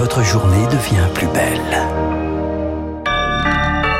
votre 0.00 0.24
journée 0.24 0.66
devient 0.68 1.06
plus 1.12 1.26
belle. 1.26 1.60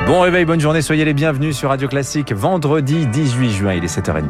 Bon 0.07 0.21
réveil, 0.21 0.47
bonne 0.47 0.59
journée, 0.59 0.81
soyez 0.81 1.05
les 1.05 1.13
bienvenus 1.13 1.55
sur 1.55 1.69
Radio 1.69 1.89
Classique. 1.89 2.33
Vendredi 2.33 3.07
18 3.07 3.51
juin, 3.51 3.75
il 3.75 3.85
est 3.85 3.99
7h30. 3.99 4.25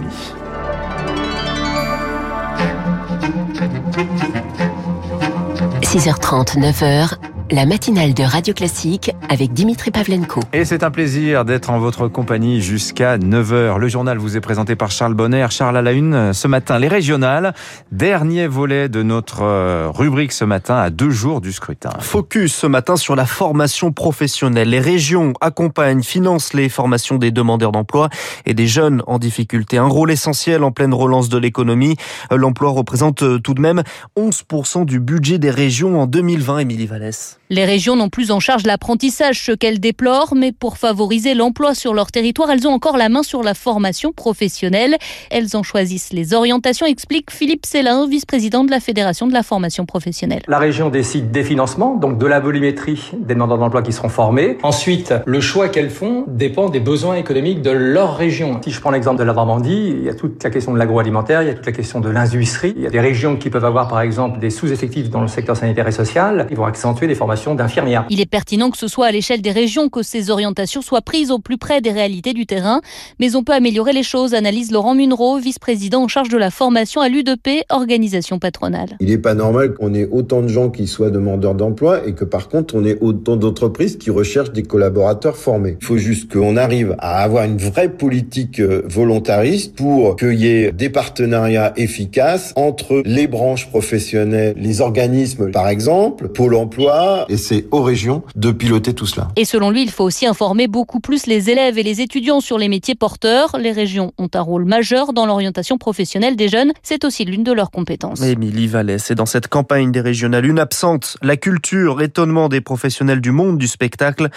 6h30, 5.82 6.58
9h, 6.58 7.14
la 7.50 7.66
matinale 7.66 8.14
de 8.14 8.22
Radio 8.22 8.54
Classique 8.54 9.10
avec 9.28 9.52
Dimitri 9.52 9.90
Pavlenko. 9.90 10.40
Et 10.52 10.64
c'est 10.64 10.84
un 10.84 10.90
plaisir 10.90 11.44
d'être 11.44 11.70
en 11.70 11.80
votre 11.80 12.06
compagnie 12.06 12.60
jusqu'à 12.60 13.18
9h. 13.18 13.78
Le 13.78 13.88
journal 13.88 14.18
vous 14.18 14.36
est 14.36 14.40
présenté 14.40 14.76
par 14.76 14.92
Charles 14.92 15.14
Bonner. 15.14 15.46
Charles 15.50 15.76
à 15.76 15.82
la 15.82 15.92
une 15.92 16.32
ce 16.32 16.46
matin, 16.46 16.78
les 16.78 16.86
régionales. 16.86 17.52
Dernier 17.90 18.46
volet 18.46 18.88
de 18.88 19.02
notre 19.02 19.42
euh, 19.42 19.90
rubrique 19.92 20.30
ce 20.30 20.44
matin 20.44 20.76
à 20.76 20.90
deux 20.90 21.10
jours 21.10 21.40
du 21.40 21.52
scrutin. 21.52 21.90
Focus 21.98 22.54
ce 22.54 22.66
matin 22.68 22.96
sur 22.96 23.16
la 23.16 23.26
formation 23.26 23.90
professionnelle. 23.90 24.68
Les 24.68 24.80
régions 24.80 25.32
accompagnent, 25.40 26.04
financent 26.04 26.54
les 26.54 26.68
formations 26.68 27.16
des 27.16 27.32
demandeurs 27.32 27.72
d'emploi 27.72 28.10
et 28.46 28.54
des 28.54 28.68
jeunes 28.68 29.02
en 29.08 29.18
difficulté. 29.18 29.76
Un 29.76 29.88
rôle 29.88 30.12
essentiel 30.12 30.62
en 30.62 30.70
pleine 30.70 30.94
relance 30.94 31.28
de 31.28 31.38
l'économie. 31.38 31.96
L'emploi 32.30 32.70
représente 32.70 33.24
euh, 33.24 33.38
tout 33.40 33.54
de 33.54 33.60
même 33.60 33.82
11% 34.16 34.84
du 34.84 35.00
budget 35.00 35.38
des 35.38 35.50
régions 35.50 36.00
en 36.00 36.06
2020, 36.06 36.58
Émilie 36.58 36.86
Vallès. 36.86 37.39
Les 37.52 37.64
régions 37.64 37.96
n'ont 37.96 38.10
plus 38.10 38.30
en 38.30 38.38
charge 38.38 38.62
l'apprentissage, 38.64 39.44
ce 39.44 39.50
qu'elles 39.50 39.80
déplorent, 39.80 40.36
mais 40.36 40.52
pour 40.52 40.78
favoriser 40.78 41.34
l'emploi 41.34 41.74
sur 41.74 41.94
leur 41.94 42.12
territoire, 42.12 42.48
elles 42.48 42.68
ont 42.68 42.70
encore 42.70 42.96
la 42.96 43.08
main 43.08 43.24
sur 43.24 43.42
la 43.42 43.54
formation 43.54 44.12
professionnelle. 44.12 44.96
Elles 45.32 45.56
en 45.56 45.64
choisissent 45.64 46.12
les 46.12 46.32
orientations, 46.32 46.86
explique 46.86 47.32
Philippe 47.32 47.66
Célin, 47.66 48.06
vice-président 48.06 48.62
de 48.62 48.70
la 48.70 48.78
Fédération 48.78 49.26
de 49.26 49.32
la 49.32 49.42
formation 49.42 49.84
professionnelle. 49.84 50.42
La 50.46 50.60
région 50.60 50.90
décide 50.90 51.32
des 51.32 51.42
financements, 51.42 51.96
donc 51.96 52.18
de 52.18 52.26
la 52.26 52.38
volumétrie 52.38 53.10
des 53.18 53.34
demandeurs 53.34 53.58
d'emploi 53.58 53.82
qui 53.82 53.92
seront 53.92 54.10
formés. 54.10 54.56
Ensuite, 54.62 55.12
le 55.26 55.40
choix 55.40 55.68
qu'elles 55.68 55.90
font 55.90 56.26
dépend 56.28 56.68
des 56.68 56.78
besoins 56.78 57.16
économiques 57.16 57.62
de 57.62 57.72
leur 57.72 58.16
région. 58.16 58.60
Si 58.62 58.70
je 58.70 58.80
prends 58.80 58.92
l'exemple 58.92 59.18
de 59.18 59.24
la 59.24 59.32
Normandie, 59.32 59.92
il 59.96 60.04
y 60.04 60.08
a 60.08 60.14
toute 60.14 60.44
la 60.44 60.50
question 60.50 60.72
de 60.72 60.78
l'agroalimentaire, 60.78 61.42
il 61.42 61.48
y 61.48 61.50
a 61.50 61.54
toute 61.54 61.66
la 61.66 61.72
question 61.72 61.98
de 61.98 62.10
l'industrie. 62.10 62.74
Il 62.76 62.82
y 62.82 62.86
a 62.86 62.90
des 62.90 63.00
régions 63.00 63.34
qui 63.34 63.50
peuvent 63.50 63.64
avoir 63.64 63.88
par 63.88 64.02
exemple 64.02 64.38
des 64.38 64.50
sous-effectifs 64.50 65.10
dans 65.10 65.20
le 65.20 65.26
secteur 65.26 65.56
sanitaire 65.56 65.88
et 65.88 65.92
social. 65.92 66.46
Ils 66.48 66.56
vont 66.56 66.64
accentuer 66.64 67.08
des 67.08 67.16
formations 67.16 67.39
d'infirmières. 67.48 68.04
Il 68.10 68.20
est 68.20 68.26
pertinent 68.26 68.70
que 68.70 68.78
ce 68.78 68.88
soit 68.88 69.06
à 69.06 69.12
l'échelle 69.12 69.40
des 69.40 69.50
régions 69.50 69.88
que 69.88 70.02
ces 70.02 70.30
orientations 70.30 70.82
soient 70.82 71.00
prises 71.00 71.30
au 71.30 71.38
plus 71.38 71.56
près 71.56 71.80
des 71.80 71.90
réalités 71.90 72.32
du 72.32 72.46
terrain, 72.46 72.80
mais 73.18 73.34
on 73.34 73.42
peut 73.42 73.52
améliorer 73.52 73.92
les 73.92 74.02
choses, 74.02 74.34
analyse 74.34 74.70
Laurent 74.70 74.94
Munro, 74.94 75.38
vice-président 75.38 76.02
en 76.02 76.08
charge 76.08 76.28
de 76.28 76.36
la 76.36 76.50
formation 76.50 77.00
à 77.00 77.08
l'UDP, 77.08 77.64
organisation 77.70 78.38
patronale. 78.38 78.90
Il 79.00 79.08
n'est 79.08 79.18
pas 79.18 79.34
normal 79.34 79.74
qu'on 79.74 79.94
ait 79.94 80.08
autant 80.10 80.42
de 80.42 80.48
gens 80.48 80.68
qui 80.68 80.86
soient 80.86 81.10
demandeurs 81.10 81.54
d'emploi 81.54 82.06
et 82.06 82.14
que 82.14 82.24
par 82.24 82.48
contre 82.48 82.74
on 82.74 82.84
ait 82.84 82.98
autant 83.00 83.36
d'entreprises 83.36 83.96
qui 83.96 84.10
recherchent 84.10 84.52
des 84.52 84.62
collaborateurs 84.62 85.36
formés. 85.36 85.76
Il 85.80 85.86
faut 85.86 85.98
juste 85.98 86.30
qu'on 86.30 86.56
arrive 86.56 86.94
à 86.98 87.22
avoir 87.22 87.44
une 87.44 87.58
vraie 87.58 87.88
politique 87.88 88.60
euh, 88.60 88.82
volontariste 88.86 89.74
pour 89.74 90.16
qu'il 90.16 90.34
y 90.34 90.46
ait 90.46 90.72
des 90.72 90.90
partenariats 90.90 91.72
efficaces 91.76 92.52
entre 92.56 93.02
les 93.04 93.26
branches 93.26 93.68
professionnelles, 93.68 94.54
les 94.58 94.80
organismes 94.80 95.50
par 95.50 95.68
exemple, 95.68 96.28
Pôle 96.28 96.54
emploi 96.54 97.26
et 97.30 97.36
c'est 97.36 97.66
aux 97.70 97.82
régions 97.82 98.22
de 98.34 98.50
piloter 98.50 98.92
tout 98.92 99.06
cela. 99.06 99.28
Et 99.36 99.44
selon 99.44 99.70
lui, 99.70 99.82
il 99.82 99.90
faut 99.90 100.04
aussi 100.04 100.26
informer 100.26 100.66
beaucoup 100.66 101.00
plus 101.00 101.26
les 101.26 101.48
élèves 101.48 101.78
et 101.78 101.82
les 101.82 102.00
étudiants 102.00 102.40
sur 102.40 102.58
les 102.58 102.68
métiers 102.68 102.94
porteurs. 102.94 103.56
Les 103.58 103.72
régions 103.72 104.12
ont 104.18 104.28
un 104.34 104.40
rôle 104.40 104.64
majeur 104.64 105.12
dans 105.12 105.26
l'orientation 105.26 105.78
professionnelle 105.78 106.36
des 106.36 106.48
jeunes. 106.48 106.72
C'est 106.82 107.04
aussi 107.04 107.24
l'une 107.24 107.44
de 107.44 107.52
leurs 107.52 107.70
compétences. 107.70 108.20
Émilie 108.22 108.66
Vallès, 108.66 109.10
et 109.10 109.14
dans 109.14 109.26
cette 109.26 109.48
campagne 109.48 109.92
des 109.92 110.00
régionales, 110.00 110.46
une 110.46 110.58
absente, 110.58 111.16
la 111.22 111.36
culture, 111.36 112.02
étonnement 112.02 112.48
des 112.48 112.60
professionnels 112.60 113.20
du 113.20 113.30
monde 113.30 113.58
du 113.58 113.68
spectacle. 113.68 114.28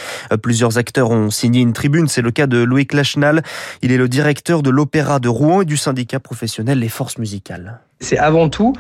Plusieurs 0.42 0.78
acteurs 0.78 1.12
ont 1.12 1.30
signé 1.30 1.62
une 1.62 1.74
tribune, 1.74 2.08
c'est 2.08 2.22
le 2.22 2.32
cas 2.32 2.48
de 2.48 2.58
Louis 2.58 2.88
Lachenal. 2.92 3.44
Il 3.82 3.92
est 3.92 3.98
le 3.98 4.08
directeur 4.08 4.62
de 4.62 4.70
l'Opéra 4.70 5.20
de 5.20 5.30
Rouen 5.30 5.62
et 5.62 5.66
du 5.66 5.78
syndicat 5.78 6.20
professionnel 6.20 6.80
Les 6.80 6.90
Forces 6.90 7.18
Musicales. 7.18 7.80
C'est 8.04 8.18
avant 8.18 8.50
tout 8.50 8.74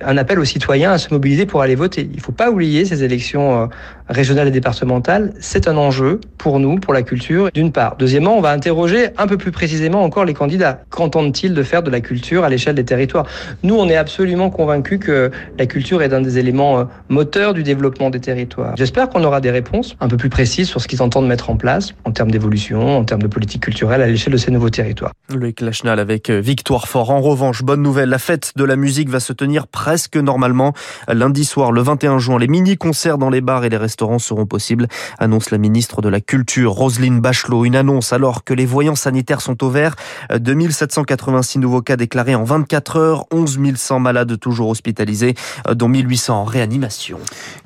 un 0.00 0.16
appel 0.16 0.38
aux 0.38 0.44
citoyens 0.44 0.92
à 0.92 0.98
se 0.98 1.12
mobiliser 1.12 1.46
pour 1.46 1.62
aller 1.62 1.74
voter. 1.74 2.08
Il 2.10 2.16
ne 2.16 2.22
faut 2.22 2.32
pas 2.32 2.50
oublier 2.50 2.84
ces 2.84 3.04
élections 3.04 3.68
régionales 4.10 4.48
et 4.48 4.50
départementales. 4.50 5.32
C'est 5.40 5.68
un 5.68 5.76
enjeu 5.76 6.20
pour 6.36 6.58
nous, 6.58 6.76
pour 6.76 6.92
la 6.92 7.02
culture, 7.02 7.50
d'une 7.54 7.72
part. 7.72 7.96
Deuxièmement, 7.98 8.36
on 8.36 8.40
va 8.40 8.50
interroger 8.50 9.08
un 9.16 9.26
peu 9.26 9.38
plus 9.38 9.52
précisément 9.52 10.02
encore 10.02 10.24
les 10.24 10.34
candidats. 10.34 10.82
Qu'entendent-ils 10.90 11.54
de 11.54 11.62
faire 11.62 11.82
de 11.82 11.90
la 11.90 12.00
culture 12.00 12.44
à 12.44 12.48
l'échelle 12.48 12.74
des 12.74 12.84
territoires? 12.84 13.26
Nous, 13.62 13.74
on 13.74 13.88
est 13.88 13.96
absolument 13.96 14.50
convaincus 14.50 14.98
que 14.98 15.30
la 15.58 15.66
culture 15.66 16.02
est 16.02 16.12
un 16.12 16.20
des 16.20 16.38
éléments 16.38 16.80
euh, 16.80 16.84
moteurs 17.08 17.54
du 17.54 17.62
développement 17.62 18.10
des 18.10 18.20
territoires. 18.20 18.74
J'espère 18.76 19.08
qu'on 19.08 19.24
aura 19.24 19.40
des 19.40 19.50
réponses 19.50 19.96
un 20.00 20.08
peu 20.08 20.16
plus 20.16 20.28
précises 20.28 20.68
sur 20.68 20.80
ce 20.80 20.88
qu'ils 20.88 21.02
entendent 21.02 21.28
mettre 21.28 21.48
en 21.50 21.56
place 21.56 21.94
en 22.04 22.10
termes 22.10 22.30
d'évolution, 22.30 22.98
en 22.98 23.04
termes 23.04 23.22
de 23.22 23.28
politique 23.28 23.62
culturelle 23.62 24.02
à 24.02 24.06
l'échelle 24.06 24.32
de 24.32 24.38
ces 24.38 24.50
nouveaux 24.50 24.70
territoires. 24.70 25.12
Le 25.32 25.52
Lachenal 25.60 26.00
avec 26.00 26.30
euh, 26.30 26.40
Victoire 26.40 26.88
Fort. 26.88 27.10
En 27.10 27.20
revanche, 27.20 27.62
bonne 27.62 27.82
nouvelle, 27.82 28.08
la 28.08 28.18
fête 28.18 28.52
de 28.56 28.64
la 28.64 28.76
musique 28.76 29.08
va 29.08 29.20
se 29.20 29.32
tenir 29.32 29.68
presque 29.68 30.16
normalement. 30.16 30.72
Lundi 31.08 31.44
soir, 31.44 31.70
le 31.70 31.82
21 31.82 32.18
juin, 32.18 32.38
les 32.38 32.48
mini-concerts 32.48 33.18
dans 33.18 33.30
les 33.30 33.40
bars 33.40 33.64
et 33.64 33.68
les 33.68 33.76
restaurants 33.76 33.99
seront 34.18 34.46
possibles, 34.46 34.88
annonce 35.18 35.50
la 35.50 35.58
ministre 35.58 36.02
de 36.02 36.08
la 36.08 36.20
Culture, 36.20 36.72
Roselyne 36.72 37.20
Bachelot. 37.20 37.64
Une 37.64 37.76
annonce 37.76 38.12
alors 38.12 38.44
que 38.44 38.54
les 38.54 38.66
voyants 38.66 38.94
sanitaires 38.94 39.40
sont 39.40 39.62
au 39.64 39.70
vert. 39.70 39.96
2786 40.34 41.58
nouveaux 41.58 41.82
cas 41.82 41.96
déclarés 41.96 42.34
en 42.34 42.44
24 42.44 42.96
heures, 42.96 43.24
11 43.32 43.58
100 43.74 44.00
malades 44.00 44.38
toujours 44.38 44.68
hospitalisés, 44.68 45.34
dont 45.72 45.88
1800 45.88 46.40
en 46.40 46.44
réanimation. 46.44 47.18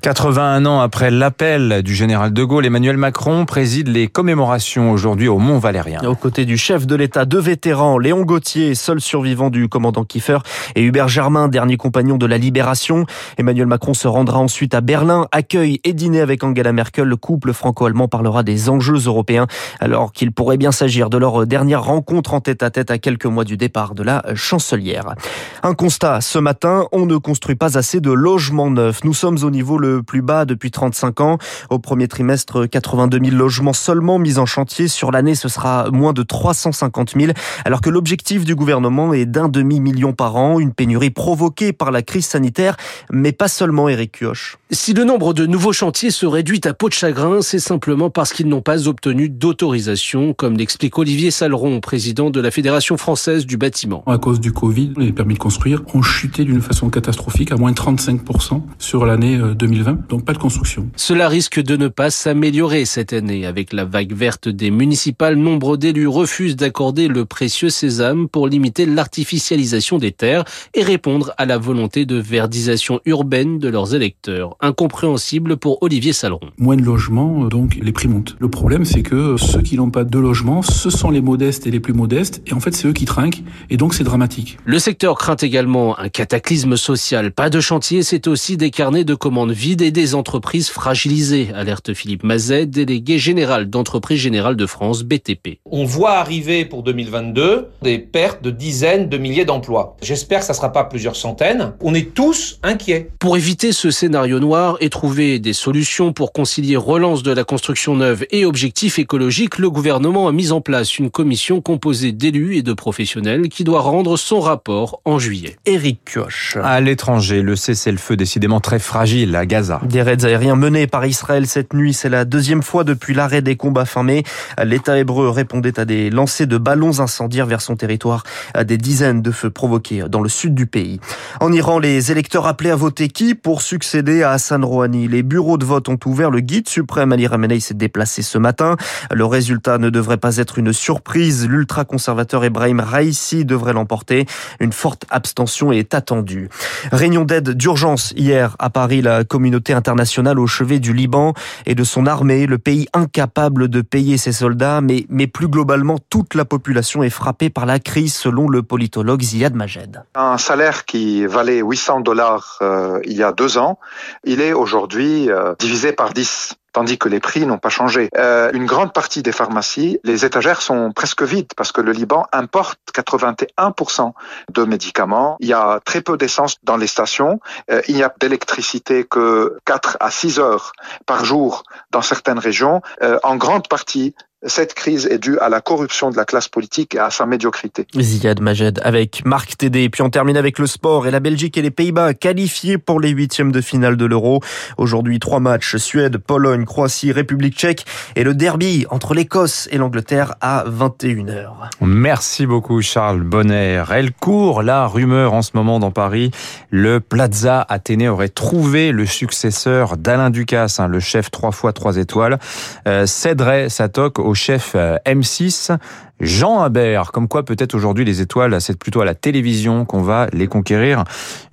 81 0.03 0.67
ans 0.67 0.81
après 0.81 1.11
l'appel 1.11 1.83
du 1.83 1.95
général 1.95 2.33
de 2.33 2.45
Gaulle, 2.45 2.67
Emmanuel 2.67 2.97
Macron 2.97 3.47
préside 3.47 3.89
les 3.89 4.09
commémorations 4.09 4.91
aujourd'hui 4.91 5.29
au 5.29 5.39
Mont 5.39 5.59
Valérien. 5.59 6.01
Aux 6.05 6.15
côtés 6.15 6.45
du 6.45 6.57
chef 6.57 6.87
de 6.87 6.95
l'État, 6.95 7.25
deux 7.25 7.41
vétérans, 7.41 7.99
Léon 7.99 8.23
Gauthier, 8.23 8.75
seul 8.75 9.01
survivant 9.01 9.51
du 9.51 9.69
commandant 9.69 10.05
Kiefer, 10.05 10.39
et 10.75 10.83
Hubert 10.83 11.09
Germain, 11.09 11.49
dernier 11.49 11.77
compagnon 11.77 12.17
de 12.17 12.27
la 12.27 12.39
Libération. 12.39 13.07
Emmanuel 13.39 13.67
Macron 13.67 13.95
se 13.95 14.09
rendra 14.09 14.39
ensuite 14.39 14.75
à 14.75 14.81
Berlin, 14.81 15.27
accueille 15.33 15.81
et 15.85 15.93
dîner 15.93 16.21
avec 16.25 16.43
Angela 16.43 16.73
Merkel. 16.73 17.07
Le 17.07 17.17
couple 17.17 17.53
franco-allemand 17.53 18.09
parlera 18.09 18.43
des 18.43 18.69
enjeux 18.69 19.07
européens, 19.07 19.47
alors 19.79 20.13
qu'il 20.13 20.33
pourrait 20.33 20.57
bien 20.57 20.73
s'agir 20.73 21.09
de 21.09 21.19
leur 21.19 21.47
dernière 21.47 21.85
rencontre 21.85 22.35
en 22.35 22.41
tête-à-tête 22.41 22.91
-à, 22.91 22.99
quelques 22.99 23.27
mois 23.27 23.45
du 23.45 23.57
départ 23.57 23.95
de 23.95 24.03
la 24.03 24.25
chancelière. 24.35 25.15
Un 25.63 25.75
constat, 25.75 26.21
ce 26.21 26.39
matin, 26.41 26.87
on 26.91 27.07
ne 27.07 27.17
construit 27.17 27.55
pas 27.55 27.79
assez 27.79 28.01
de 28.01 28.11
logements 28.11 28.71
neufs. 28.71 29.05
Nous 29.05 29.15
sommes 29.15 29.39
au 29.45 29.51
niveau 29.51 29.79
le 29.79 30.03
plus 30.03 30.23
bas 30.23 30.45
depuis 30.45 30.71
35 30.73 31.21
ans. 31.21 31.39
Au 31.71 31.79
premier 31.79 32.09
trimestre, 32.09 32.67
82 32.67 33.21
000 33.23 33.37
logements 33.37 33.73
seulement 33.73 34.19
mis 34.19 34.39
en 34.39 34.47
chantier. 34.47 34.89
Sur 34.89 35.13
l'année, 35.13 35.35
ce 35.35 35.49
sera 35.49 35.91
moins 35.91 36.13
de 36.13 36.23
350 36.23 37.15
000, 37.17 37.33
alors 37.65 37.81
que 37.81 37.91
l'objectif 37.91 38.45
du 38.45 38.55
gouvernement 38.55 39.13
est 39.13 39.27
d'un 39.27 39.49
demi-million 39.49 40.13
par 40.13 40.37
an, 40.37 40.59
une 40.59 40.73
pénurie 40.73 41.11
provoquée 41.11 41.73
par 41.73 41.91
la 41.91 42.03
crise 42.03 42.27
sanitaire, 42.27 42.77
mais 43.11 43.33
pas 43.33 43.49
seulement 43.49 43.89
Eric 43.89 44.19
Kioch. 44.19 44.57
Si 44.71 44.93
le 44.93 45.05
nombre 45.05 45.35
de 45.35 45.47
nouveaux 45.47 45.73
chantiers 45.73 46.04
se 46.11 46.27
réduit 46.27 46.61
à 46.65 46.75
peau 46.75 46.89
de 46.89 46.95
chagrin, 46.95 47.41
c'est 47.41 47.59
simplement 47.59 48.11
parce 48.11 48.33
qu'ils 48.33 48.49
n'ont 48.49 48.61
pas 48.61 48.89
obtenu 48.89 49.29
d'autorisation, 49.29 50.35
comme 50.35 50.57
l'explique 50.57 50.99
Olivier 50.99 51.31
Saleron, 51.31 51.81
président 51.81 52.31
de 52.31 52.41
la 52.41 52.51
Fédération 52.51 52.97
française 52.97 53.47
du 53.47 53.57
bâtiment. 53.57 54.05
À 54.07 54.19
cause 54.19 54.41
du 54.41 54.53
Covid, 54.53 54.93
les 54.99 55.13
permis 55.13 55.35
de 55.35 55.39
construire 55.39 55.83
ont 55.95 56.03
chuté 56.03 56.45
d'une 56.45 56.61
façon 56.61 56.91
catastrophique 56.91 57.53
à 57.53 57.57
moins 57.57 57.73
de 57.73 57.77
35% 57.77 58.61
sur 58.79 59.07
l'année 59.07 59.39
2020, 59.39 60.09
donc 60.09 60.25
pas 60.25 60.35
de 60.35 60.39
construction. 60.39 60.89
Cela 60.97 61.29
risque 61.29 61.61
de 61.63 61.77
ne 61.77 61.89
pas 61.89 62.11
s'améliorer 62.11 62.85
cette 62.85 63.13
année. 63.13 63.47
Avec 63.47 63.73
la 63.73 63.85
vague 63.85 64.13
verte 64.13 64.49
des 64.49 64.71
municipales, 64.71 65.37
nombre 65.37 65.77
d'élus 65.79 66.09
refusent 66.09 66.57
d'accorder 66.57 67.09
le 67.09 67.25
précieux 67.25 67.71
sésame 67.71 68.29
pour 68.29 68.47
limiter 68.47 68.85
l'artificialisation 68.85 69.99
des 69.99 70.13
terres 70.13 70.45
et 70.75 70.83
répondre 70.83 71.33
à 71.39 71.47
la 71.47 71.57
volonté 71.57 72.05
de 72.05 72.17
verdisation 72.17 73.01
urbaine 73.07 73.59
de 73.59 73.69
leurs 73.69 73.95
électeurs. 73.95 74.57
Incompréhensible 74.61 75.57
pour 75.57 75.83
Olivier 75.83 75.94
Saleron. 76.13 76.49
Moins 76.59 76.77
de 76.77 76.83
logements, 76.83 77.45
donc 77.47 77.77
les 77.81 77.93
prix 77.93 78.09
montent. 78.09 78.37
Le 78.39 78.49
problème, 78.49 78.85
c'est 78.87 79.03
que 79.03 79.37
ceux 79.37 79.61
qui 79.61 79.77
n'ont 79.77 79.91
pas 79.91 80.05
de 80.05 80.19
logement, 80.19 80.63
ce 80.63 80.89
sont 80.89 81.11
les 81.11 81.21
modestes 81.21 81.67
et 81.67 81.71
les 81.71 81.81
plus 81.81 81.93
modestes, 81.93 82.43
et 82.47 82.55
en 82.55 82.61
fait, 82.61 82.75
c'est 82.75 82.89
eux 82.89 82.93
qui 82.93 83.05
trinquent, 83.05 83.43
et 83.69 83.77
donc 83.77 83.93
c'est 83.93 84.05
dramatique. 84.05 84.57
Le 84.65 84.79
secteur 84.79 85.19
craint 85.19 85.37
également 85.37 85.99
un 85.99 86.09
cataclysme 86.09 86.77
social. 86.77 87.33
Pas 87.33 87.51
de 87.51 87.61
chantier, 87.61 88.03
c'est 88.03 88.27
aussi 88.27 88.57
des 88.57 88.71
carnets 88.71 89.05
de 89.05 89.15
commandes 89.15 89.53
vides 89.53 89.83
et 89.83 89.91
des 89.91 90.15
entreprises 90.15 90.71
fragilisées, 90.71 91.49
alerte 91.55 91.93
Philippe 91.93 92.25
Mazet, 92.25 92.67
délégué 92.67 93.19
général 93.19 93.69
d'entreprise 93.69 94.19
générale 94.19 94.57
de 94.57 94.67
France, 94.67 95.03
BTP. 95.03 95.59
On 95.71 95.85
voit 95.85 96.13
arriver 96.13 96.65
pour 96.65 96.83
2022 96.83 97.67
des 97.83 97.99
pertes 97.99 98.43
de 98.43 98.51
dizaines 98.51 99.11
de 99.11 99.19
milliers 99.19 99.45
d'emplois. 99.45 99.97
J'espère 100.03 100.41
que 100.41 100.47
ça 100.47 100.55
ça 100.55 100.59
sera 100.59 100.73
pas 100.73 100.85
plusieurs 100.85 101.17
centaines. 101.17 101.73
On 101.81 101.95
est 101.95 102.15
tous 102.15 102.61
inquiets. 102.63 103.11
Pour 103.19 103.37
éviter 103.37 103.73
ce 103.73 103.91
scénario 103.91 104.39
noir 104.39 104.77
et 104.81 104.89
trouver 104.89 105.41
des 105.41 105.53
solutions 105.53 105.84
pour 106.15 106.33
concilier 106.33 106.77
relance 106.77 107.23
de 107.23 107.31
la 107.31 107.45
construction 107.45 107.95
neuve 107.95 108.25
et 108.31 108.47
objectifs 108.47 108.99
écologiques, 108.99 109.59
le 109.59 109.69
gouvernement 109.69 110.29
a 110.29 110.33
mis 110.33 110.51
en 110.51 110.63
place 110.63 110.99
une 110.99 111.11
commission 111.11 111.61
composée 111.61 112.13
d'élus 112.13 112.57
et 112.57 112.63
de 112.63 112.73
professionnels 112.73 113.51
qui 113.51 113.65
doit 113.65 113.83
rendre 113.83 114.17
son 114.17 114.41
rapport 114.41 115.01
en 115.05 115.19
juillet. 115.19 115.57
Éric 115.67 116.01
Kioch. 116.07 116.57
À 116.63 116.81
l'étranger, 116.81 117.43
le 117.43 117.55
cessez-le-feu 117.55 118.17
décidément 118.17 118.61
très 118.61 118.79
fragile 118.79 119.37
à 119.37 119.45
Gaza. 119.45 119.81
Des 119.85 120.01
raids 120.01 120.25
aériens 120.25 120.57
menés 120.57 120.87
par 120.87 121.05
Israël 121.05 121.47
cette 121.47 121.75
nuit, 121.75 121.93
c'est 121.93 122.09
la 122.09 122.25
deuxième 122.25 122.63
fois 122.63 122.83
depuis 122.83 123.13
l'arrêt 123.13 123.43
des 123.43 123.57
combats 123.57 123.85
fin 123.85 124.03
mai. 124.03 124.23
L'État 124.65 124.99
hébreu 124.99 125.29
répondait 125.29 125.79
à 125.79 125.85
des 125.85 126.09
lancers 126.09 126.47
de 126.47 126.57
ballons 126.57 127.01
incendiaires 127.01 127.47
vers 127.47 127.61
son 127.61 127.77
territoire, 127.77 128.25
à 128.55 128.65
des 128.65 128.79
dizaines 128.79 129.21
de 129.21 129.31
feux 129.31 129.51
provoqués 129.51 130.05
dans 130.09 130.23
le 130.23 130.31
sud 130.31 130.55
du 130.55 130.65
pays. 130.67 130.99
En 131.41 131.53
Iran, 131.53 131.79
les 131.79 132.11
électeurs 132.11 132.47
appelés 132.47 132.71
à 132.71 132.77
voter 132.77 133.09
qui 133.09 133.35
pour 133.35 133.61
succéder 133.61 134.23
à 134.23 134.31
Hassan 134.31 134.65
Rouhani? 134.65 135.09
Les 135.09 135.23
bureaux 135.23 135.59
de 135.59 135.65
vote 135.65 135.74
ont 135.89 135.99
ouvert. 136.07 136.31
Le 136.31 136.41
guide 136.41 136.69
suprême 136.69 137.13
Ali 137.13 137.29
Khamenei 137.29 137.61
s'est 137.61 137.75
déplacé 137.75 138.23
ce 138.23 138.39
matin. 138.39 138.77
Le 139.11 139.25
résultat 139.25 139.79
ne 139.79 139.91
devrait 139.91 140.17
pas 140.17 140.39
être 140.39 140.59
une 140.59 140.73
surprise. 140.73 141.47
L'ultra-conservateur 141.49 142.45
Ibrahim 142.45 142.81
Raisi 142.81 143.45
devrait 143.45 143.73
l'emporter. 143.73 144.27
Une 144.61 144.73
forte 144.73 145.05
abstention 145.11 145.73
est 145.73 145.95
attendue. 145.95 146.49
Réunion 146.93 147.25
d'aide 147.25 147.51
d'urgence 147.51 148.13
hier 148.17 148.57
à 148.59 148.71
Paris. 148.71 149.03
La 149.03 149.25
communauté 149.25 149.73
internationale 149.73 150.39
au 150.39 150.47
chevet 150.47 150.79
du 150.79 150.93
Liban 150.93 151.35
et 151.67 151.75
de 151.75 151.85
son 151.85 152.07
armée. 152.07 152.47
Le 152.47 152.59
pays 152.59 152.89
incapable 152.93 153.69
de 153.69 153.81
payer 153.81 154.17
ses 154.17 154.33
soldats, 154.33 154.81
mais, 154.81 155.07
mais 155.09 155.27
plus 155.27 155.49
globalement, 155.49 155.99
toute 156.11 156.35
la 156.35 156.45
population 156.45 157.03
est 157.03 157.11
frappée 157.11 157.51
par 157.51 157.67
la 157.67 157.79
crise, 157.79 158.15
selon 158.15 158.49
le 158.49 158.63
politologue 158.63 159.23
Ziad 159.23 159.55
Majed. 159.55 160.03
Un 160.15 160.39
salaire 160.39 160.85
qui 160.85 161.27
valait 161.27 161.61
800 161.61 162.01
dollars 162.01 162.59
euh, 162.63 163.01
il 163.05 163.17
y 163.17 163.23
a 163.23 163.33
deux 163.33 163.59
ans, 163.59 163.79
il 164.25 164.41
est 164.41 164.53
aujourd'hui 164.53 165.31
euh, 165.31 165.55
divisé 165.65 165.93
par 165.93 166.13
10 166.13 166.59
tandis 166.75 166.99
que 166.99 167.09
les 167.09 167.21
prix 167.21 167.47
n'ont 167.47 167.57
pas 167.59 167.71
changé. 167.71 168.11
Euh, 168.19 168.51
une 168.53 168.67
grande 168.67 168.93
partie 168.93 169.23
des 169.23 169.33
pharmacies, 169.33 169.99
les 170.05 170.27
étagères 170.27 170.61
sont 170.61 170.93
presque 170.93 171.23
vides 171.23 171.55
parce 171.57 171.73
que 171.73 171.81
le 171.81 171.93
Liban 171.93 172.27
importe 172.33 172.81
81% 172.93 174.13
de 174.53 174.65
médicaments. 174.65 175.37
Il 175.41 175.49
y 175.49 175.55
a 175.55 175.81
très 175.85 176.03
peu 176.03 176.19
d'essence 176.19 176.57
dans 176.65 176.77
les 176.77 176.89
stations. 176.89 177.41
Euh, 177.71 177.81
il 177.89 177.95
n'y 177.95 178.03
a 178.03 178.13
d'électricité 178.21 179.05
que 179.05 179.57
4 179.65 179.97
à 180.01 180.11
6 180.11 180.41
heures 180.41 180.73
par 181.07 181.25
jour 181.25 181.63
dans 181.93 182.03
certaines 182.03 182.41
régions. 182.41 182.83
Euh, 183.03 183.19
en 183.23 183.37
grande 183.37 183.69
partie, 183.69 184.15
cette 184.47 184.75
crise 184.75 185.07
est 185.07 185.19
due 185.19 185.39
à 185.39 185.49
la 185.49 185.61
corruption 185.61 186.11
de 186.11 186.17
la 186.17 186.25
classe 186.25 186.49
politique 186.49 186.95
et 186.95 186.99
à 186.99 187.11
sa 187.11 187.27
médiocrité. 187.27 187.87
Ziad 187.99 188.41
Majed 188.41 188.81
avec 188.83 189.25
Marc 189.25 189.57
Tédé. 189.57 189.89
Puis 189.89 190.03
on 190.03 190.11
termine 190.11 190.37
avec 190.37 190.59
le 190.59 190.67
sport 190.67 191.07
et 191.07 191.11
la 191.11 191.21
Belgique 191.21 191.57
et 191.57 191.63
les 191.63 191.71
Pays-Bas 191.71 192.15
qualifiés 192.15 192.79
pour 192.79 193.01
les 193.01 193.11
huitièmes 193.11 193.53
de 193.53 193.61
finale 193.61 193.97
de 193.97 194.05
l'Euro. 194.05 194.41
Aujourd'hui, 194.77 195.19
trois 195.19 195.41
matchs. 195.41 195.77
Suède, 195.77 196.19
Pologne, 196.19 196.65
Croatie, 196.65 197.13
République 197.13 197.57
tchèque 197.57 197.85
et 198.17 198.25
le 198.25 198.35
derby 198.35 198.87
entre 198.91 199.15
l'Écosse 199.15 199.69
et 199.73 199.79
l'Angleterre 199.79 200.35
à 200.41 200.65
21h. 200.69 201.51
Merci 201.81 202.47
beaucoup 202.47 202.83
Charles 202.83 203.23
Bonner. 203.23 203.85
Elle 203.91 204.13
court 204.13 204.63
la 204.63 204.87
rumeur 204.87 205.33
en 205.33 205.43
ce 205.43 205.53
moment 205.55 205.79
dans 205.79 205.91
Paris. 205.91 206.31
Le 206.71 207.01
Plaza 207.01 207.65
Athénée 207.69 208.09
aurait 208.09 208.29
trouvé 208.29 208.93
le 208.93 209.07
successeur 209.07 209.97
d'Alain 209.97 210.31
Ducasse, 210.31 210.81
hein, 210.81 210.89
le 210.89 211.01
chef 211.01 211.31
trois 211.31 211.53
fois 211.53 211.73
trois 211.73 211.97
étoiles, 211.97 212.39
euh, 212.87 213.07
céderait 213.07 213.69
sa 213.69 213.89
toque 213.89 214.19
au 214.19 214.34
chef 214.35 214.73
euh, 214.75 214.97
M6, 215.07 215.77
Jean 216.21 216.61
Imbert. 216.61 217.13
Comme 217.13 217.29
quoi, 217.29 217.45
peut-être 217.45 217.75
aujourd'hui, 217.75 218.05
les 218.05 218.21
étoiles, 218.21 218.61
c'est 218.61 218.79
plutôt 218.79 219.01
à 219.01 219.05
la 219.05 219.15
télévision 219.15 219.85
qu'on 219.85 220.03
va 220.03 220.29
les 220.33 220.47
conquérir. 220.47 221.05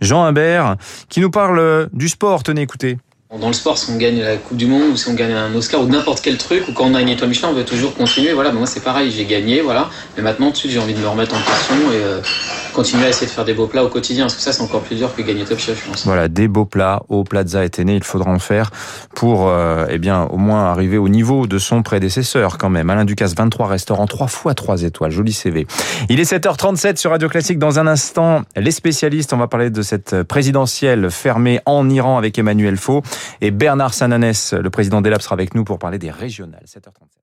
Jean 0.01 0.23
Imbert, 0.23 0.75
qui 1.09 1.19
nous 1.21 1.31
parle 1.31 1.59
euh, 1.59 1.87
du 1.93 2.09
sport. 2.09 2.43
Tenez, 2.43 2.61
écoutez. 2.61 2.97
Dans 3.39 3.47
le 3.47 3.53
sport, 3.53 3.77
si 3.77 3.89
on 3.89 3.95
gagne 3.95 4.19
la 4.19 4.35
Coupe 4.35 4.57
du 4.57 4.65
Monde 4.65 4.91
ou 4.91 4.97
si 4.97 5.07
on 5.07 5.13
gagne 5.13 5.31
un 5.31 5.55
Oscar 5.55 5.81
ou 5.81 5.85
n'importe 5.85 6.19
quel 6.21 6.37
truc, 6.37 6.67
ou 6.67 6.73
quand 6.73 6.83
on 6.83 6.95
a 6.95 7.01
une 7.01 7.07
étoile 7.07 7.29
Michelin, 7.29 7.47
on 7.49 7.53
veut 7.53 7.63
toujours 7.63 7.95
continuer. 7.95 8.33
Voilà, 8.33 8.51
moi 8.51 8.67
c'est 8.67 8.83
pareil, 8.83 9.09
j'ai 9.09 9.23
gagné, 9.23 9.61
voilà. 9.61 9.89
Mais 10.17 10.23
maintenant, 10.23 10.51
j'ai 10.53 10.77
envie 10.79 10.93
de 10.93 10.99
me 10.99 11.07
remettre 11.07 11.33
en 11.33 11.39
question 11.39 11.75
euh, 11.93 12.21
continuer 12.71 13.05
à 13.05 13.09
essayer 13.09 13.27
de 13.27 13.31
faire 13.31 13.45
des 13.45 13.53
beaux 13.53 13.67
plats 13.67 13.83
au 13.83 13.89
quotidien. 13.89 14.25
Parce 14.25 14.35
que 14.35 14.41
ça, 14.41 14.53
c'est 14.53 14.61
encore 14.61 14.81
plus 14.81 14.95
dur 14.95 15.13
que 15.15 15.21
gagner 15.21 15.45
Top 15.45 15.59
Chef, 15.59 15.83
je 15.83 15.89
pense. 15.89 16.05
Voilà, 16.05 16.27
des 16.27 16.47
beaux 16.47 16.65
plats 16.65 17.03
au 17.09 17.23
Plaza 17.23 17.61
Athénée, 17.61 17.95
il 17.95 18.03
faudra 18.03 18.31
en 18.31 18.39
faire 18.39 18.71
pour, 19.15 19.47
euh, 19.47 19.85
eh 19.89 19.97
bien, 19.97 20.23
au 20.23 20.37
moins 20.37 20.65
arriver 20.65 20.97
au 20.97 21.09
niveau 21.09 21.47
de 21.47 21.57
son 21.57 21.83
prédécesseur 21.83 22.57
quand 22.57 22.69
même. 22.69 22.89
Alain 22.89 23.05
Ducasse, 23.05 23.35
23 23.35 23.67
restaurants, 23.67 24.07
3 24.07 24.27
fois 24.27 24.53
3 24.53 24.83
étoiles, 24.83 25.11
joli 25.11 25.33
CV. 25.33 25.67
Il 26.09 26.19
est 26.19 26.31
7h37 26.31 26.97
sur 26.97 27.11
Radio 27.11 27.29
Classique. 27.29 27.59
Dans 27.59 27.79
un 27.79 27.87
instant, 27.87 28.41
les 28.55 28.71
spécialistes, 28.71 29.33
on 29.33 29.37
va 29.37 29.47
parler 29.47 29.69
de 29.69 29.81
cette 29.81 30.23
présidentielle 30.23 31.09
fermée 31.11 31.59
en 31.65 31.89
Iran 31.89 32.17
avec 32.17 32.37
Emmanuel 32.37 32.77
Faux 32.77 33.01
et 33.41 33.51
Bernard 33.51 33.93
Sananès, 33.93 34.53
le 34.53 34.69
président 34.69 35.01
d'ELAB, 35.01 35.21
sera 35.21 35.33
avec 35.33 35.55
nous 35.55 35.63
pour 35.63 35.79
parler 35.79 35.99
des 35.99 36.11
régionales. 36.11 36.65
7h37. 36.65 37.20